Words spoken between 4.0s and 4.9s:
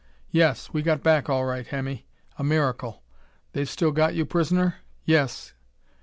you prisoner?"